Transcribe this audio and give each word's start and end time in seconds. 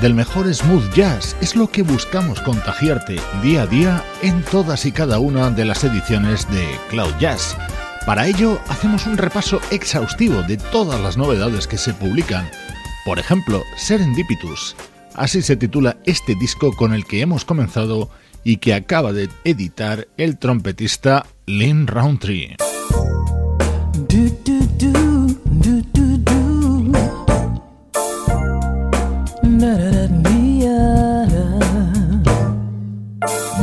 Del 0.00 0.14
mejor 0.14 0.52
smooth 0.52 0.94
jazz 0.94 1.36
es 1.42 1.56
lo 1.56 1.68
que 1.70 1.82
buscamos 1.82 2.40
contagiarte 2.40 3.16
día 3.42 3.62
a 3.62 3.66
día 3.66 4.04
en 4.22 4.42
todas 4.44 4.86
y 4.86 4.92
cada 4.92 5.18
una 5.18 5.50
de 5.50 5.64
las 5.66 5.84
ediciones 5.84 6.50
de 6.50 6.66
Cloud 6.88 7.12
Jazz. 7.18 7.56
Para 8.06 8.26
ello 8.26 8.58
hacemos 8.68 9.06
un 9.06 9.18
repaso 9.18 9.60
exhaustivo 9.70 10.42
de 10.42 10.56
todas 10.56 11.00
las 11.00 11.18
novedades 11.18 11.66
que 11.66 11.76
se 11.76 11.92
publican. 11.92 12.48
Por 13.04 13.18
ejemplo, 13.18 13.62
Serendipitus. 13.76 14.74
Así 15.14 15.42
se 15.42 15.56
titula 15.56 15.98
este 16.06 16.34
disco 16.34 16.74
con 16.74 16.94
el 16.94 17.04
que 17.04 17.20
hemos 17.20 17.44
comenzado 17.44 18.10
y 18.42 18.56
que 18.56 18.72
acaba 18.72 19.12
de 19.12 19.28
editar 19.44 20.08
el 20.16 20.38
trompetista 20.38 21.26
Lynn 21.46 21.86
Roundtree. 21.86 22.69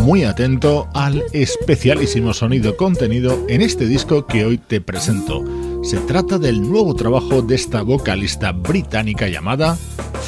Muy 0.07 0.24
atento 0.24 0.88
al 0.94 1.21
especialísimo 1.33 2.33
sonido 2.33 2.77
contenido 2.77 3.38
en 3.50 3.62
este 3.62 3.86
disco 3.86 4.25
que 4.25 4.45
hoy 4.45 4.57
te 4.57 4.80
presento. 4.80 5.44
Se 5.83 5.98
trata 5.98 6.38
del 6.38 6.62
nuevo 6.62 6.95
trabajo 6.95 7.42
de 7.42 7.56
esta 7.56 7.81
vocalista 7.81 8.54
británica 8.54 9.27
llamada 9.27 9.75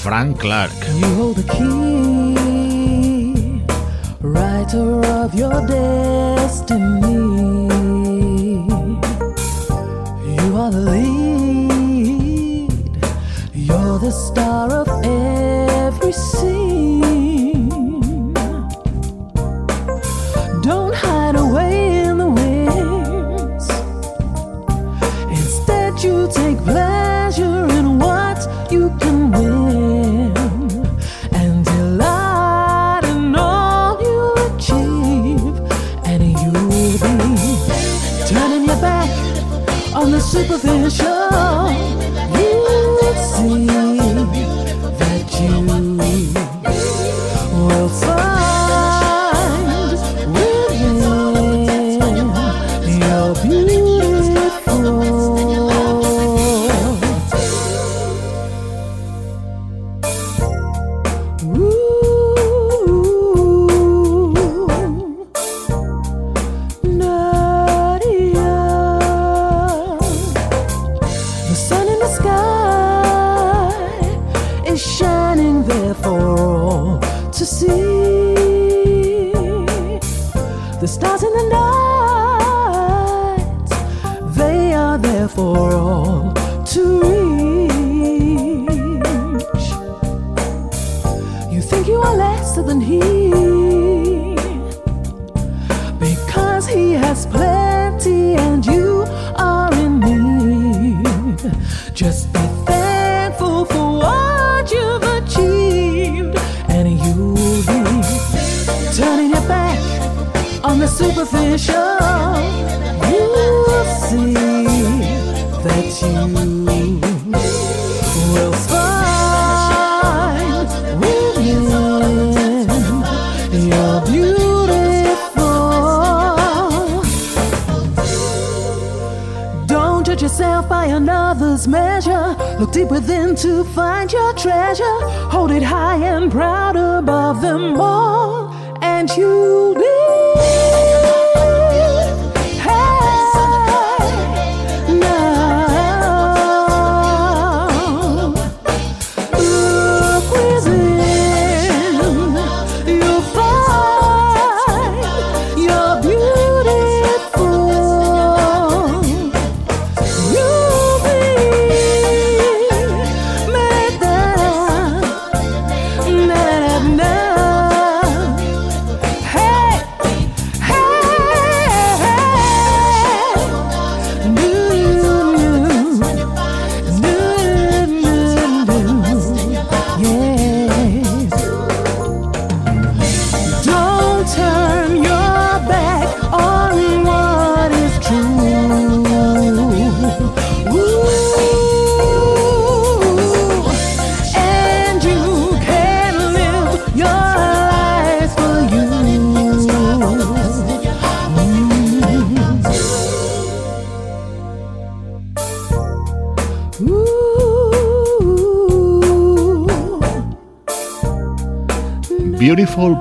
Frank 0.04 0.38
Clark. 0.38 0.74
You're 13.54 14.00
the 14.00 14.12
star 14.12 14.74
of 14.74 14.88
every 15.06 16.12
scene. 16.12 16.99
Superficial 40.58 41.19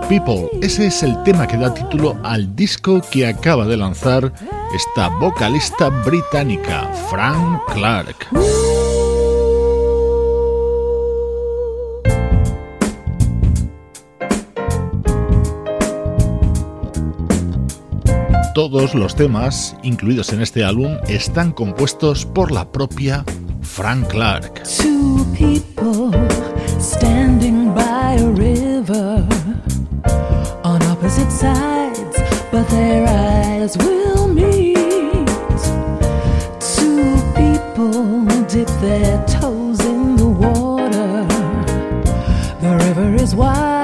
People. 0.09 0.49
Ese 0.62 0.87
es 0.87 1.03
el 1.03 1.23
tema 1.23 1.47
que 1.47 1.59
da 1.59 1.75
título 1.75 2.17
al 2.23 2.57
disco 2.57 3.03
que 3.11 3.27
acaba 3.27 3.67
de 3.67 3.77
lanzar 3.77 4.33
esta 4.75 5.09
vocalista 5.09 5.91
británica, 5.91 6.91
Frank 7.11 7.61
Clark. 7.75 8.17
Todos 18.55 18.95
los 18.95 19.15
temas 19.15 19.77
incluidos 19.83 20.33
en 20.33 20.41
este 20.41 20.65
álbum 20.65 20.97
están 21.07 21.53
compuestos 21.53 22.25
por 22.25 22.50
la 22.50 22.73
propia 22.73 23.25
Frank 23.61 24.09
Clark. 24.09 24.62
Is 43.29 43.35
wide, 43.35 43.78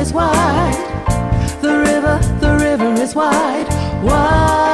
is 0.00 0.14
wide. 0.14 0.74
The 1.60 1.78
river, 1.78 2.18
the 2.40 2.56
river 2.56 2.90
is 3.02 3.14
wide, 3.14 3.68
wide. 4.02 4.69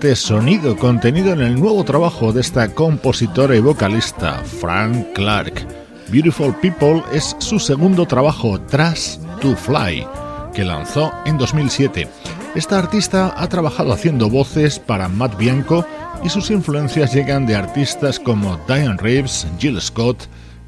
potente 0.00 0.16
sonido 0.16 0.76
contenido 0.78 1.34
en 1.34 1.42
el 1.42 1.60
nuevo 1.60 1.84
trabajo 1.84 2.32
de 2.32 2.40
esta 2.40 2.72
compositora 2.74 3.54
y 3.54 3.60
vocalista, 3.60 4.42
Frank 4.44 5.12
Clark. 5.12 5.66
Beautiful 6.08 6.54
People 6.62 7.02
es 7.12 7.36
su 7.38 7.58
segundo 7.58 8.06
trabajo 8.06 8.58
tras 8.62 9.20
To 9.42 9.54
Fly, 9.54 10.06
que 10.54 10.64
lanzó 10.64 11.12
en 11.26 11.36
2007. 11.36 12.08
Esta 12.54 12.78
artista 12.78 13.34
ha 13.36 13.46
trabajado 13.50 13.92
haciendo 13.92 14.30
voces 14.30 14.78
para 14.78 15.06
Matt 15.08 15.36
Bianco 15.36 15.84
y 16.24 16.30
sus 16.30 16.50
influencias 16.50 17.12
llegan 17.12 17.44
de 17.44 17.56
artistas 17.56 18.18
como 18.18 18.58
Diane 18.66 18.96
Reeves, 18.96 19.46
Jill 19.58 19.78
Scott, 19.82 20.16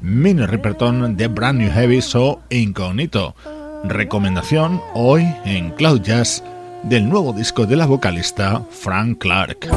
Minnie 0.01 0.45
Riperton, 0.45 1.17
The 1.17 1.27
Brand 1.27 1.59
New 1.59 1.71
Heavies 1.71 2.13
o 2.13 2.39
Incognito. 2.51 3.35
Recomendación 3.83 4.79
hoy 4.93 5.25
en 5.43 5.71
Cloud 5.71 6.01
Jazz 6.01 6.43
del 6.83 7.07
nuevo 7.09 7.33
disco 7.33 7.65
de 7.65 7.75
la 7.75 7.85
vocalista 7.85 8.63
Frank 8.69 9.17
Clark. 9.17 9.69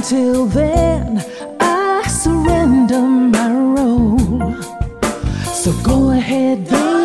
Until 0.00 0.46
then, 0.46 1.24
I 1.58 2.06
surrender 2.06 3.00
my 3.00 3.50
role. 3.50 4.54
So 5.52 5.72
go 5.82 6.10
ahead, 6.10 6.68
baby. 6.70 6.97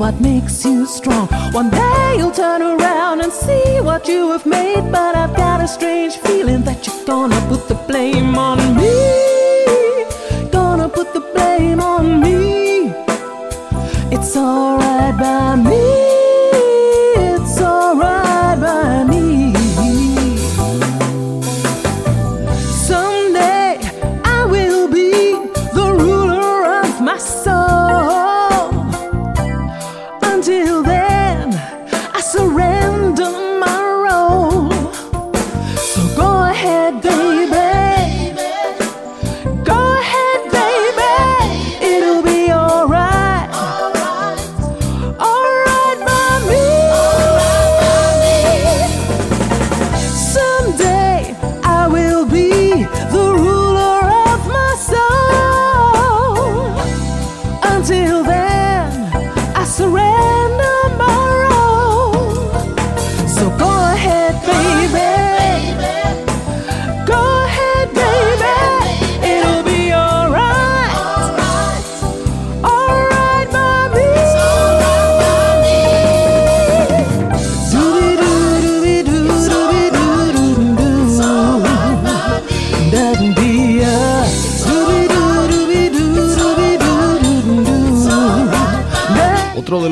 What 0.00 0.18
makes 0.18 0.64
you 0.64 0.86
strong. 0.86 1.28
One 1.52 1.68
day 1.68 2.14
you'll 2.16 2.30
turn 2.32 2.62
around 2.62 3.20
and 3.20 3.30
see 3.30 3.80
what 3.82 4.08
you 4.08 4.30
have 4.30 4.46
made, 4.46 4.90
but 4.90 5.14
I've 5.14 5.36
got 5.36 5.60
a 5.60 5.68
strange 5.68 6.16
feeling 6.16 6.62
that 6.62 6.86
you're 6.86 7.04
gonna 7.04 7.38
put 7.50 7.68
the 7.68 7.74
blame 7.86 8.34
on 8.38 8.58
me. 8.76 8.99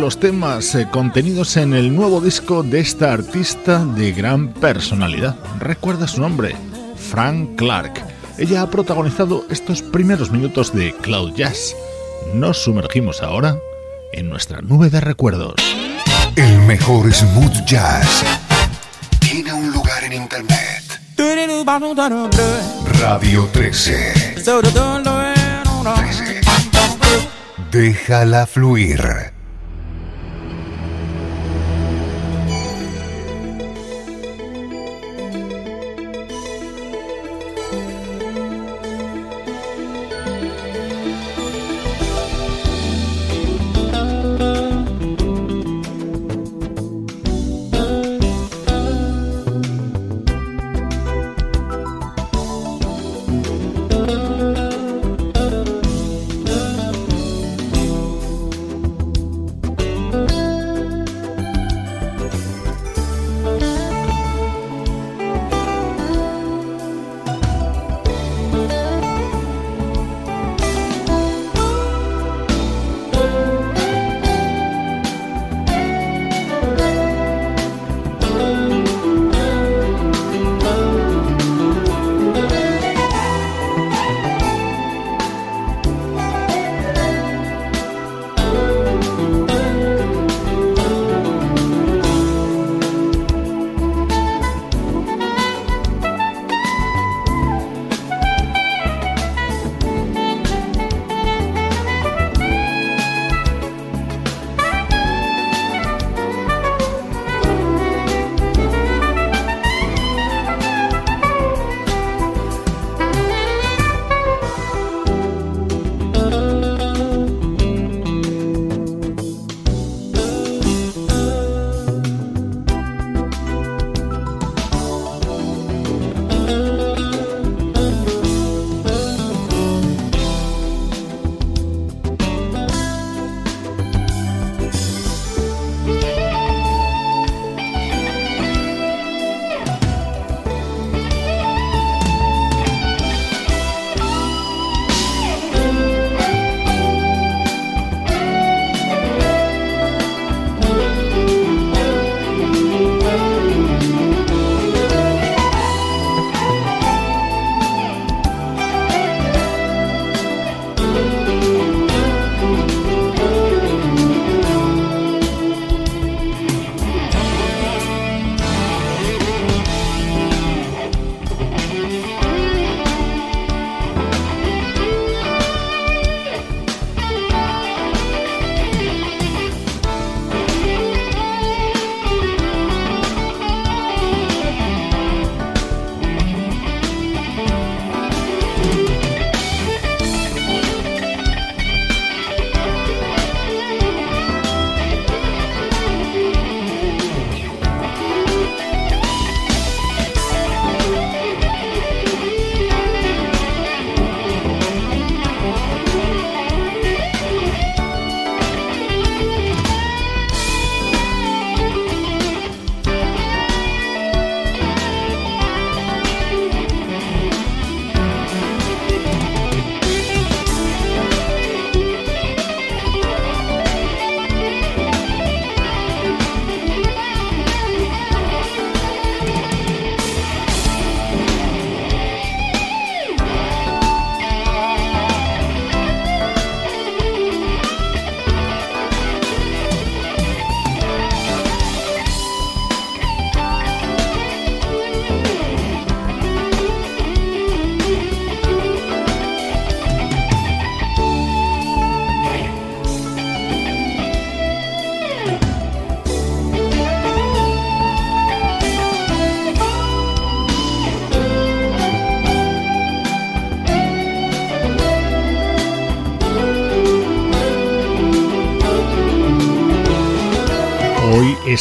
Los 0.08 0.20
temas 0.20 0.74
eh, 0.74 0.88
contenidos 0.90 1.58
en 1.58 1.74
el 1.74 1.94
nuevo 1.94 2.22
disco 2.22 2.62
de 2.62 2.80
esta 2.80 3.12
artista 3.12 3.84
de 3.84 4.12
gran 4.12 4.54
personalidad. 4.54 5.36
Recuerda 5.58 6.08
su 6.08 6.22
nombre, 6.22 6.56
Frank 6.96 7.56
Clark. 7.56 8.06
Ella 8.38 8.62
ha 8.62 8.70
protagonizado 8.70 9.44
estos 9.50 9.82
primeros 9.82 10.30
minutos 10.30 10.74
de 10.74 10.94
Cloud 10.94 11.34
Jazz. 11.34 11.76
Nos 12.32 12.56
sumergimos 12.56 13.22
ahora 13.22 13.58
en 14.14 14.30
nuestra 14.30 14.62
nube 14.62 14.88
de 14.88 15.02
recuerdos. 15.02 15.56
El 16.36 16.58
mejor 16.60 17.12
smooth 17.12 17.66
jazz 17.66 18.24
tiene 19.20 19.52
un 19.52 19.70
lugar 19.72 20.04
en 20.04 20.14
internet. 20.14 20.84
Radio 22.98 23.46
13. 23.52 24.36
13. 25.94 26.40
Déjala 27.70 28.46
fluir. 28.46 29.37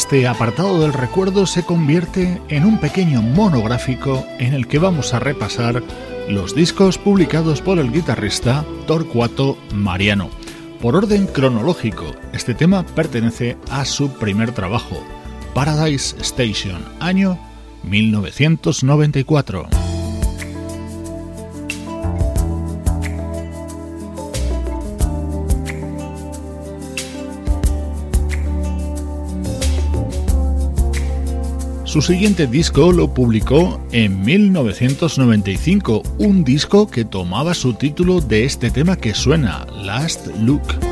Este 0.08 0.26
apartado 0.26 0.80
del 0.80 0.94
recuerdo 0.94 1.44
se 1.44 1.66
convierte 1.66 2.40
en 2.48 2.64
un 2.64 2.78
pequeño 2.78 3.20
monográfico 3.20 4.24
en 4.38 4.54
el 4.54 4.66
que 4.66 4.78
vamos 4.78 5.12
a 5.12 5.18
repasar 5.18 5.82
los 6.30 6.54
discos 6.54 6.96
publicados 6.96 7.60
por 7.60 7.78
el 7.78 7.92
guitarrista 7.92 8.64
Torcuato 8.86 9.58
Mariano. 9.74 10.30
Por 10.80 10.96
orden 10.96 11.26
cronológico, 11.26 12.06
este 12.32 12.54
tema 12.54 12.86
pertenece 12.86 13.58
a 13.68 13.84
su 13.84 14.10
primer 14.14 14.52
trabajo, 14.52 14.96
Paradise 15.52 16.16
Station, 16.22 16.82
año 17.00 17.38
1994. 17.82 19.77
Su 31.88 32.02
siguiente 32.02 32.46
disco 32.46 32.92
lo 32.92 33.14
publicó 33.14 33.80
en 33.92 34.20
1995, 34.20 36.02
un 36.18 36.44
disco 36.44 36.86
que 36.86 37.06
tomaba 37.06 37.54
su 37.54 37.72
título 37.72 38.20
de 38.20 38.44
este 38.44 38.70
tema 38.70 38.94
que 38.94 39.14
suena, 39.14 39.66
Last 39.84 40.26
Look. 40.38 40.87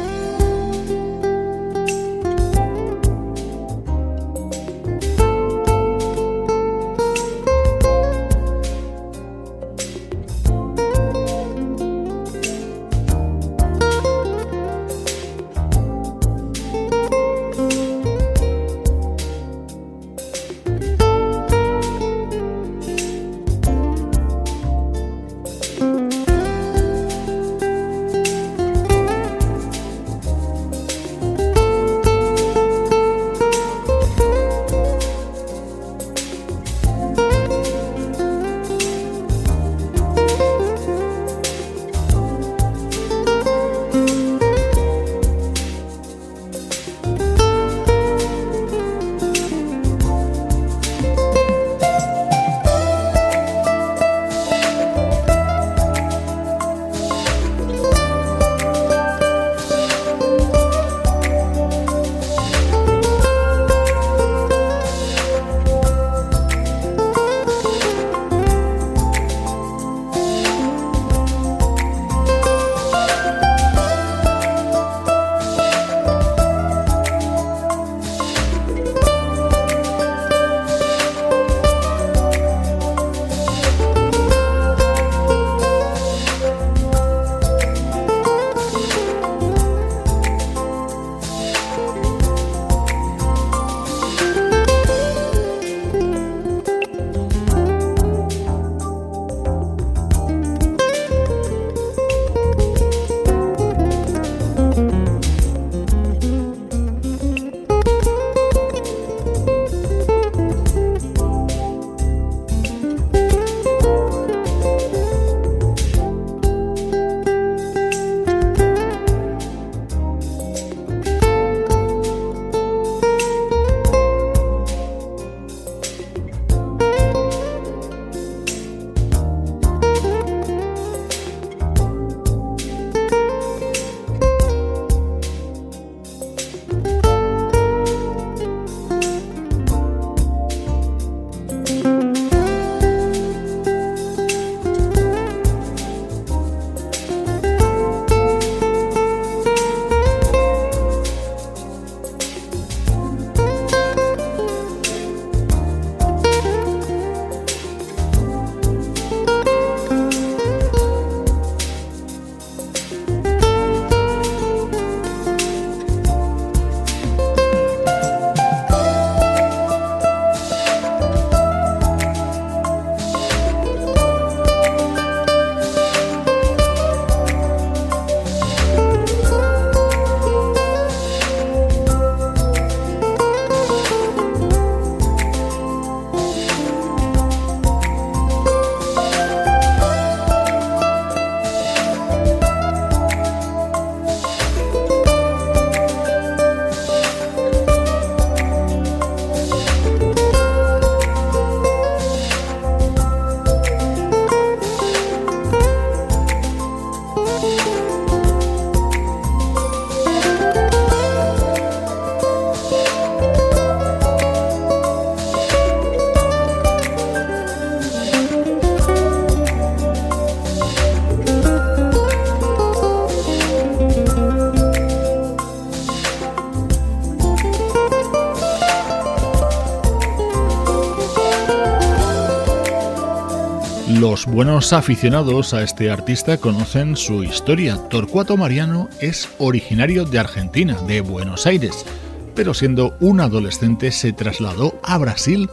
Buenos 234.26 234.72
aficionados 234.72 235.54
a 235.54 235.62
este 235.62 235.90
artista 235.90 236.38
conocen 236.38 236.96
su 236.96 237.22
historia. 237.22 237.76
Torcuato 237.88 238.36
Mariano 238.36 238.88
es 239.00 239.28
originario 239.38 240.04
de 240.04 240.18
Argentina, 240.18 240.76
de 240.88 241.00
Buenos 241.00 241.46
Aires, 241.46 241.86
pero 242.34 242.52
siendo 242.52 242.96
un 243.00 243.20
adolescente 243.20 243.92
se 243.92 244.12
trasladó 244.12 244.80
a 244.82 244.98
Brasil, 244.98 245.48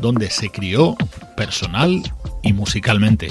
donde 0.00 0.30
se 0.30 0.50
crió 0.50 0.96
personal 1.36 2.02
y 2.42 2.54
musicalmente. 2.54 3.28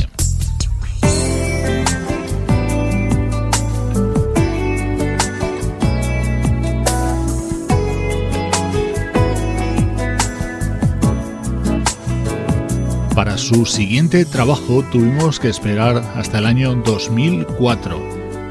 Su 13.54 13.68
siguiente 13.68 14.26
trabajo 14.26 14.84
tuvimos 14.92 15.40
que 15.40 15.48
esperar 15.48 15.98
hasta 16.16 16.40
el 16.40 16.48
año 16.48 16.74
2004, 16.74 18.00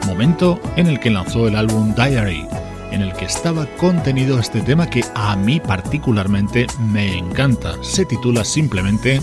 momento 0.06 0.60
en 0.76 0.86
el 0.86 1.00
que 1.00 1.10
lanzó 1.10 1.48
el 1.48 1.56
álbum 1.56 1.92
Diary, 1.94 2.46
en 2.92 3.02
el 3.02 3.12
que 3.14 3.24
estaba 3.24 3.66
contenido 3.78 4.38
este 4.38 4.60
tema 4.60 4.88
que 4.88 5.04
a 5.14 5.34
mí 5.34 5.58
particularmente 5.58 6.68
me 6.78 7.18
encanta. 7.18 7.82
Se 7.82 8.04
titula 8.04 8.44
simplemente 8.44 9.20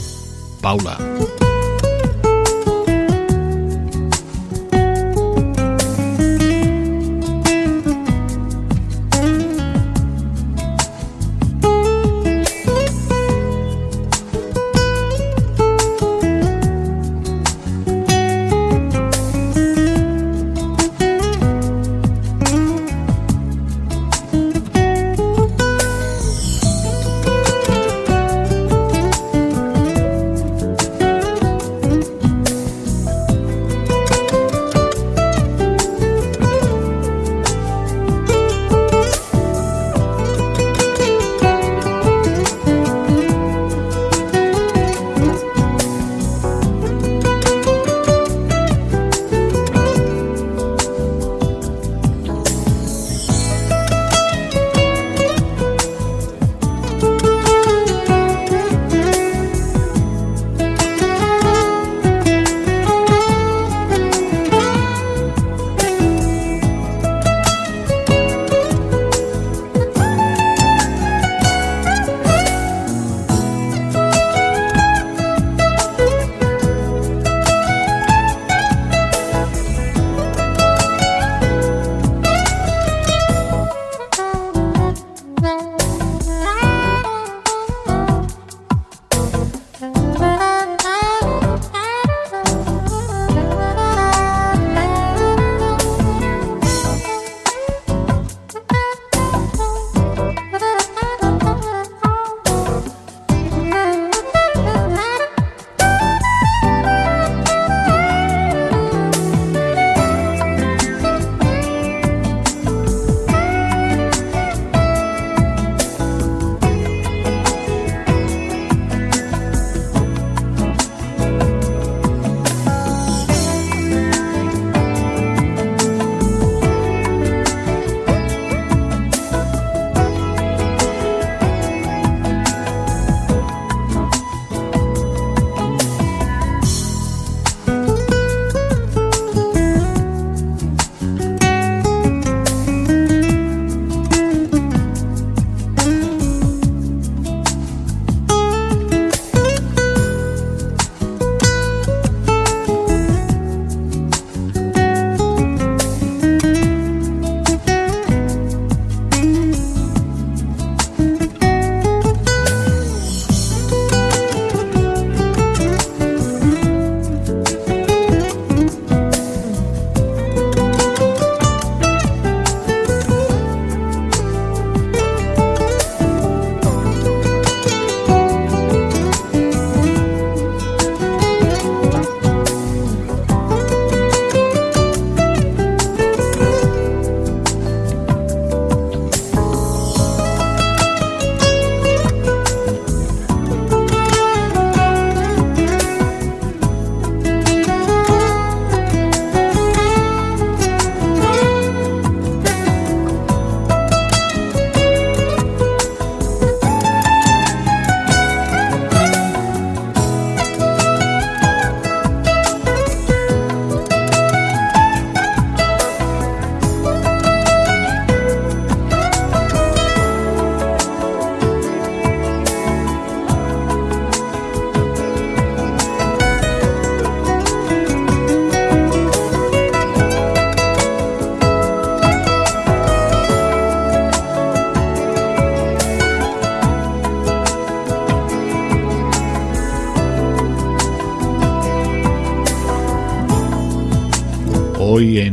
Paula. 0.62 0.98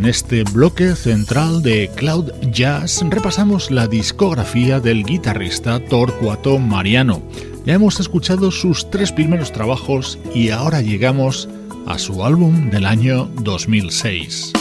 En 0.07 0.11
este 0.11 0.45
bloque 0.45 0.95
central 0.95 1.63
de 1.63 1.91
Cloud 1.97 2.31
Jazz 2.53 3.03
repasamos 3.11 3.73
la 3.73 3.89
discografía 3.89 4.79
del 4.79 5.03
guitarrista 5.03 5.81
Torcuato 5.81 6.61
Mariano. 6.61 7.21
Ya 7.65 7.75
hemos 7.75 7.99
escuchado 7.99 8.53
sus 8.53 8.89
tres 8.89 9.11
primeros 9.11 9.51
trabajos 9.51 10.17
y 10.33 10.51
ahora 10.51 10.81
llegamos 10.81 11.49
a 11.89 11.99
su 11.99 12.25
álbum 12.25 12.71
del 12.71 12.87
año 12.87 13.29
2006. 13.43 14.53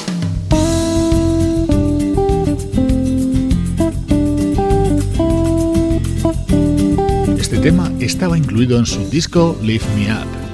Este 7.37 7.59
tema 7.59 7.91
estaba 7.99 8.35
incluido 8.35 8.79
en 8.79 8.87
su 8.87 9.07
disco 9.11 9.55
Lift 9.61 9.85
Me 9.95 10.11
Up. 10.11 10.44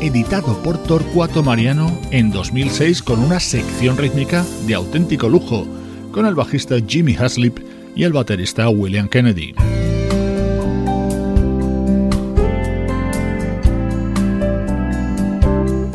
Editado 0.00 0.62
por 0.62 0.78
Torcuato 0.82 1.42
Mariano 1.42 1.90
en 2.10 2.30
2006 2.30 3.02
con 3.02 3.20
una 3.20 3.40
sección 3.40 3.96
rítmica 3.96 4.44
de 4.66 4.74
auténtico 4.74 5.28
lujo, 5.28 5.66
con 6.12 6.26
el 6.26 6.34
bajista 6.34 6.76
Jimmy 6.86 7.16
Haslip 7.16 7.58
y 7.94 8.04
el 8.04 8.12
baterista 8.12 8.68
William 8.68 9.08
Kennedy. 9.08 9.54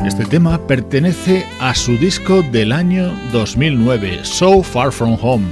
Este 0.06 0.24
tema 0.24 0.66
pertenece 0.66 1.44
a 1.60 1.74
su 1.74 1.98
disco 1.98 2.42
del 2.42 2.72
año 2.72 3.12
2009, 3.32 4.20
So 4.22 4.62
Far 4.62 4.92
From 4.92 5.18
Home. 5.20 5.46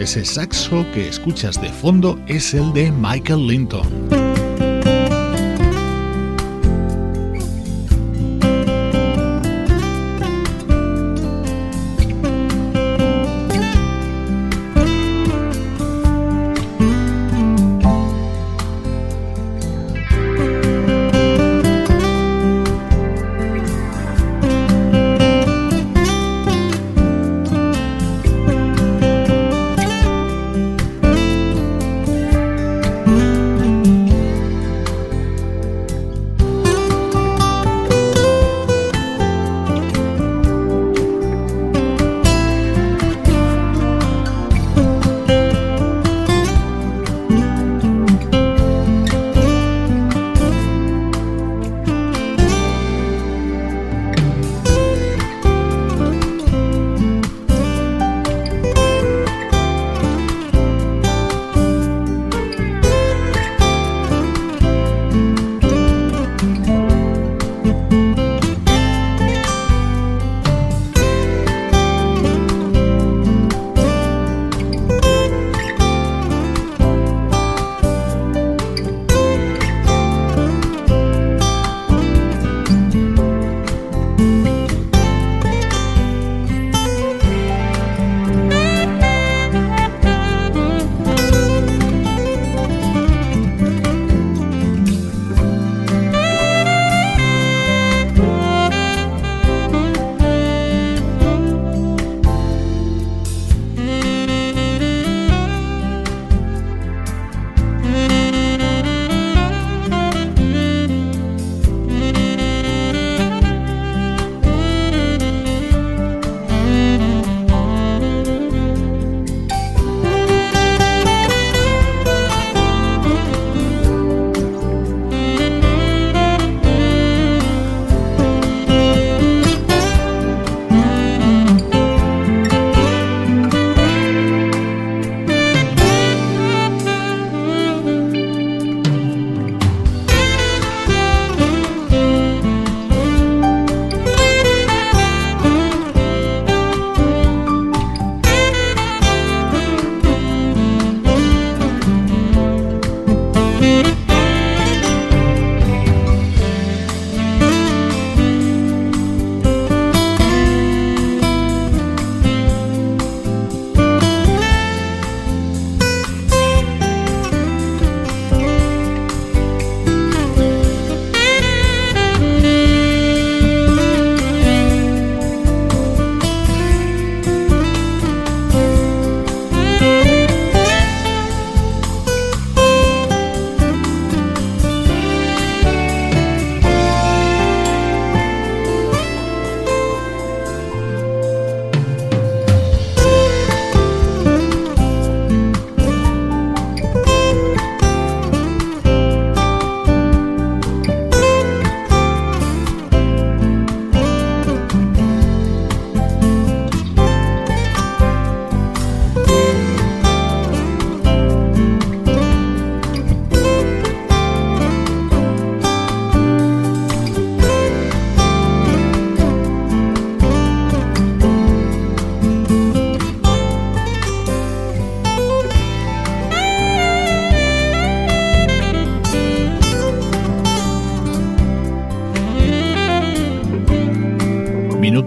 Ese 0.00 0.24
saxo 0.24 0.84
que 0.92 1.06
escuchas 1.06 1.60
de 1.60 1.68
fondo 1.68 2.18
es 2.26 2.54
el 2.54 2.72
de 2.72 2.90
Michael 2.90 3.46
Linton. 3.46 3.99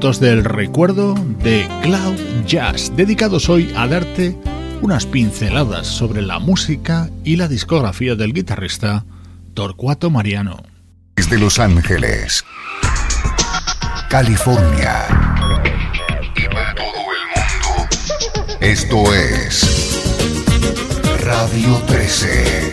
Del 0.04 0.44
recuerdo 0.44 1.16
de 1.44 1.66
Cloud 1.82 2.18
Jazz, 2.46 2.92
dedicados 2.94 3.48
hoy 3.48 3.72
a 3.78 3.88
darte 3.88 4.38
unas 4.82 5.06
pinceladas 5.06 5.88
sobre 5.88 6.22
la 6.22 6.40
música 6.40 7.10
y 7.24 7.38
la 7.38 7.48
discografía 7.48 8.16
del 8.16 8.34
guitarrista 8.34 9.06
Torcuato 9.54 10.10
Mariano. 10.10 10.62
Desde 11.16 11.38
Los 11.40 11.58
Ángeles, 11.58 12.44
California 14.10 15.06
y 16.36 16.54
para 16.54 16.76
todo 16.76 16.86
el 16.86 17.24
mundo, 17.34 17.88
esto 18.60 19.14
es 19.14 20.04
Radio 21.24 21.78
13. 21.88 22.73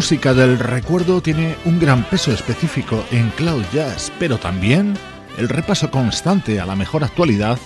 Música 0.00 0.32
del 0.32 0.58
recuerdo 0.58 1.20
tiene 1.20 1.56
un 1.66 1.78
gran 1.78 2.04
peso 2.04 2.32
específico 2.32 3.04
en 3.10 3.28
Cloud 3.32 3.62
Jazz, 3.70 4.10
pero 4.18 4.38
también 4.38 4.94
el 5.36 5.46
repaso 5.46 5.90
constante 5.90 6.58
a 6.58 6.64
la 6.64 6.74
mejor 6.74 7.04
actualidad 7.04 7.58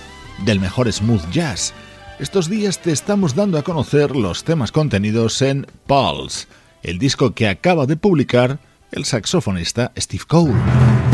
del 0.44 0.58
mejor 0.58 0.92
smooth 0.92 1.30
jazz. 1.30 1.72
Estos 2.18 2.50
días 2.50 2.80
te 2.80 2.90
estamos 2.90 3.36
dando 3.36 3.56
a 3.56 3.62
conocer 3.62 4.16
los 4.16 4.42
temas 4.42 4.72
contenidos 4.72 5.42
en 5.42 5.68
Pulse, 5.86 6.48
el 6.82 6.98
disco 6.98 7.34
que 7.34 7.46
acaba 7.46 7.86
de 7.86 7.96
publicar 7.96 8.58
el 8.90 9.04
saxofonista 9.04 9.92
Steve 9.96 10.24
Cole. 10.26 11.13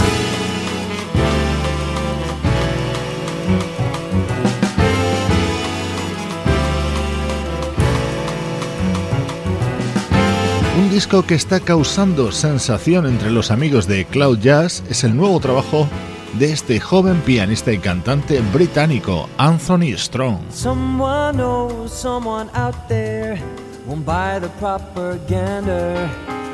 Disco 11.00 11.22
que 11.22 11.34
está 11.34 11.60
causando 11.60 12.30
sensación 12.30 13.06
entre 13.06 13.30
los 13.30 13.50
amigos 13.50 13.86
de 13.86 14.04
Cloud 14.04 14.38
Jazz 14.40 14.82
es 14.90 15.02
el 15.02 15.16
nuevo 15.16 15.40
trabajo 15.40 15.88
de 16.34 16.52
este 16.52 16.78
joven 16.78 17.22
pianista 17.22 17.72
y 17.72 17.78
cantante 17.78 18.38
británico 18.52 19.26
Anthony 19.38 19.96
Strong. 19.96 20.40
Someone 20.50 21.38
knows 21.38 21.90
someone 21.90 22.50
out 22.52 22.74
there 22.86 23.40
won't 23.86 24.04
buy 24.04 24.38
the 24.38 24.50
propaganda. 24.58 26.04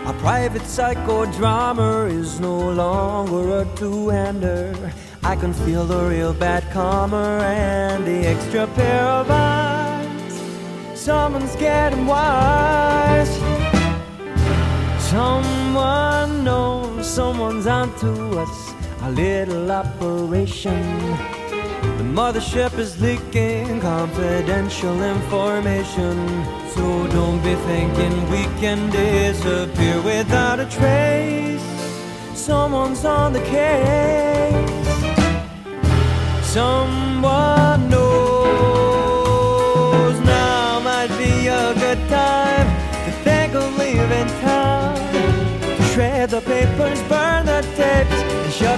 A 0.07 0.13
private 0.23 0.63
psychodrama 0.63 2.09
is 2.09 2.39
no 2.39 2.71
longer 2.71 3.63
a 3.63 3.65
two-hander. 3.75 4.73
I 5.25 5.35
can 5.35 5.53
feel 5.53 5.85
the 5.87 6.05
real 6.09 6.33
bad 6.33 6.63
karma 6.73 7.41
and 7.43 8.07
the 8.07 8.29
extra 8.29 8.69
pair 8.77 9.03
of 9.03 9.29
eyes. 9.29 10.41
Someone's 10.95 11.57
getting 11.57 12.07
wise. 12.07 13.66
Someone 15.11 16.43
knows 16.43 17.09
someone's 17.09 17.69
onto 17.69 18.37
us. 18.41 18.75
A 19.03 19.11
little 19.13 19.71
operation. 19.71 20.83
The 21.99 22.03
mothership 22.03 22.77
is 22.77 23.01
leaking 23.01 23.81
confidential 23.81 25.01
information. 25.05 26.17
So 26.75 27.07
don't 27.07 27.41
be 27.41 27.55
thinking 27.71 28.15
we 28.31 28.43
can 28.61 28.91
disappear 28.91 30.03
without 30.03 30.59
a 30.59 30.67
trace. 30.67 31.63
Someone's 32.35 33.05
on 33.05 33.33
the 33.33 33.43
case. 33.43 34.73
Someone 36.43 37.56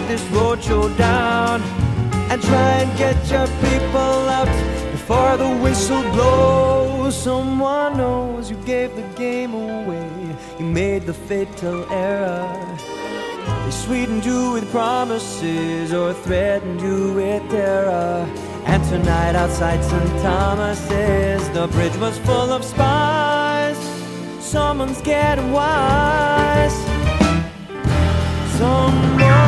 this 0.09 0.23
roadshow 0.33 0.97
down. 0.97 1.63
And 2.31 2.43
try 2.43 2.71
and 2.83 2.99
get 2.99 3.17
your 3.31 3.47
people 3.65 4.19
out 4.39 4.49
before 4.91 5.37
the 5.37 5.49
whistle 5.63 6.03
blows. 6.13 7.17
Someone 7.17 7.97
knows 7.97 8.51
you 8.51 8.57
gave 8.65 8.95
the 8.97 9.07
game 9.17 9.55
away, 9.55 10.11
you 10.59 10.65
made 10.65 11.03
the 11.03 11.15
fatal 11.15 11.91
error. 11.93 12.79
They 13.65 13.71
sweetened 13.71 14.25
you 14.25 14.53
with 14.53 14.71
promises 14.71 15.93
or 15.93 16.13
threatened 16.13 16.81
you 16.81 17.13
with 17.15 17.51
terror. 17.51 18.27
And 18.67 18.85
tonight 18.85 19.35
outside 19.35 19.83
St. 19.83 20.23
Thomas's, 20.23 21.49
the 21.51 21.67
bridge 21.69 21.97
was 21.97 22.19
full 22.19 22.51
of 22.53 22.63
spies. 22.65 23.79
Someone's 24.41 25.01
getting 25.01 25.53
wise. 25.53 26.77
Someone 28.59 29.48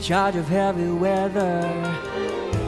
Charge 0.00 0.36
of 0.36 0.48
heavy 0.48 0.90
weather. 0.90 1.60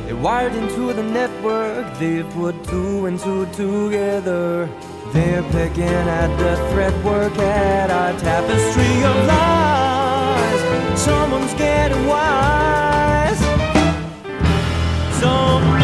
They 0.05 0.13
wired 0.13 0.53
into 0.53 0.93
the 0.93 1.03
network, 1.03 1.87
they've 1.99 2.29
put 2.31 2.63
two 2.65 3.07
and 3.07 3.19
two 3.19 3.47
together. 3.53 4.69
They're 5.13 5.43
picking 5.45 5.85
at 5.85 6.37
the 6.37 6.57
thread 6.71 7.05
work 7.05 7.37
at 7.39 7.91
our 7.91 8.19
tapestry 8.19 9.05
of 9.05 9.17
lies. 9.27 11.01
Someone's 11.01 11.55
getting 11.55 12.07
wise. 12.07 13.39
Someone 15.21 15.80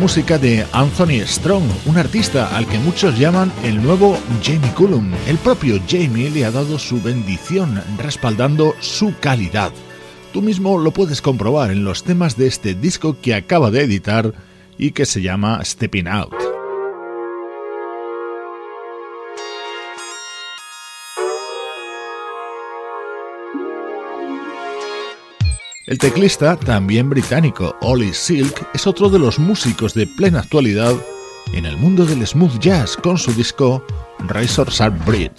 música 0.00 0.38
de 0.38 0.64
Anthony 0.72 1.26
Strong, 1.26 1.64
un 1.84 1.98
artista 1.98 2.56
al 2.56 2.66
que 2.66 2.78
muchos 2.78 3.18
llaman 3.18 3.52
el 3.62 3.82
nuevo 3.82 4.18
Jamie 4.42 4.72
Cullum. 4.72 5.12
El 5.26 5.36
propio 5.36 5.78
Jamie 5.86 6.30
le 6.30 6.46
ha 6.46 6.50
dado 6.50 6.78
su 6.78 7.02
bendición, 7.02 7.82
respaldando 7.98 8.74
su 8.80 9.14
calidad. 9.20 9.72
Tú 10.32 10.40
mismo 10.40 10.78
lo 10.78 10.90
puedes 10.92 11.20
comprobar 11.20 11.70
en 11.70 11.84
los 11.84 12.02
temas 12.02 12.38
de 12.38 12.46
este 12.46 12.74
disco 12.74 13.18
que 13.20 13.34
acaba 13.34 13.70
de 13.70 13.82
editar 13.82 14.32
y 14.78 14.92
que 14.92 15.04
se 15.04 15.20
llama 15.20 15.62
Stepping 15.62 16.08
Out. 16.08 16.39
El 25.90 25.98
teclista, 25.98 26.54
también 26.54 27.10
británico, 27.10 27.74
Ollie 27.80 28.14
Silk, 28.14 28.64
es 28.72 28.86
otro 28.86 29.08
de 29.08 29.18
los 29.18 29.40
músicos 29.40 29.92
de 29.92 30.06
plena 30.06 30.38
actualidad 30.38 30.94
en 31.52 31.66
el 31.66 31.76
mundo 31.76 32.06
del 32.06 32.24
smooth 32.24 32.60
jazz 32.60 32.96
con 32.96 33.18
su 33.18 33.32
disco 33.32 33.84
Razor 34.20 34.70
Sharp 34.70 35.04
Breed. 35.04 35.32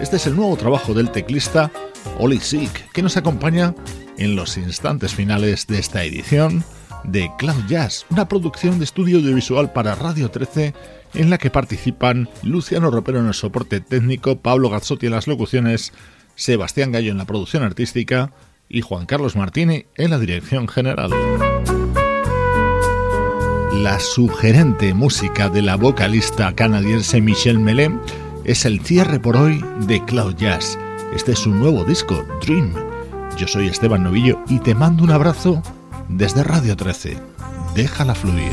Este 0.00 0.16
es 0.16 0.26
el 0.26 0.34
nuevo 0.34 0.56
trabajo 0.56 0.94
del 0.94 1.12
teclista 1.12 1.70
Oli 2.18 2.40
Sick, 2.40 2.90
que 2.90 3.02
nos 3.02 3.16
acompaña 3.16 3.72
en 4.18 4.34
los 4.34 4.56
instantes 4.56 5.14
finales 5.14 5.68
de 5.68 5.78
esta 5.78 6.02
edición 6.02 6.64
de 7.04 7.30
Cloud 7.38 7.64
Jazz, 7.68 8.04
una 8.10 8.26
producción 8.26 8.80
de 8.80 8.84
estudio 8.84 9.18
audiovisual 9.18 9.72
para 9.72 9.94
Radio 9.94 10.28
13 10.28 10.74
en 11.14 11.30
la 11.30 11.38
que 11.38 11.50
participan 11.50 12.28
Luciano 12.42 12.90
Ropero 12.90 13.20
en 13.20 13.28
el 13.28 13.34
soporte 13.34 13.80
técnico, 13.80 14.40
Pablo 14.40 14.70
Gazzotti 14.70 15.06
en 15.06 15.12
las 15.12 15.28
locuciones, 15.28 15.92
Sebastián 16.34 16.90
Gallo 16.90 17.12
en 17.12 17.18
la 17.18 17.26
producción 17.26 17.62
artística 17.62 18.32
y 18.68 18.80
Juan 18.80 19.06
Carlos 19.06 19.36
Martini 19.36 19.86
en 19.96 20.10
la 20.10 20.18
dirección 20.18 20.68
general. 20.68 21.10
La 23.74 23.98
sugerente 23.98 24.94
música 24.94 25.48
de 25.48 25.62
la 25.62 25.76
vocalista 25.76 26.54
canadiense 26.54 27.20
Michelle 27.20 27.58
Melé 27.58 27.90
es 28.44 28.64
el 28.64 28.80
cierre 28.80 29.18
por 29.18 29.36
hoy 29.36 29.64
de 29.86 30.04
Cloud 30.04 30.36
Jazz. 30.36 30.78
Este 31.14 31.32
es 31.32 31.40
su 31.40 31.50
nuevo 31.50 31.84
disco, 31.84 32.24
Dream. 32.42 32.74
Yo 33.36 33.46
soy 33.48 33.68
Esteban 33.68 34.02
Novillo 34.02 34.42
y 34.48 34.58
te 34.58 34.74
mando 34.74 35.04
un 35.04 35.10
abrazo 35.10 35.62
desde 36.08 36.44
Radio 36.44 36.76
13. 36.76 37.16
Déjala 37.74 38.14
fluir. 38.14 38.52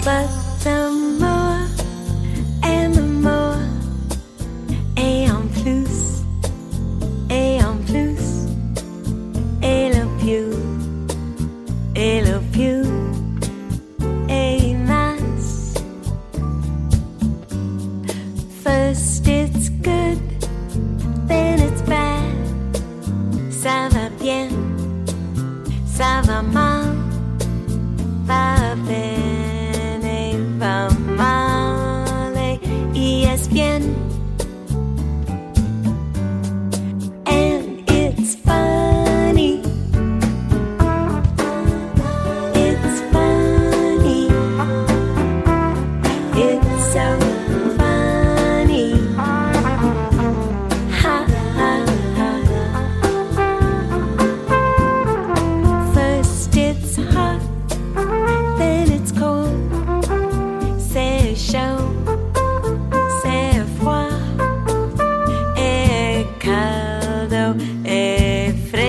é, 67.84 68.54
frente 68.70 68.89